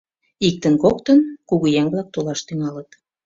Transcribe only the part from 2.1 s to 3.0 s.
толаш тӱҥалыт.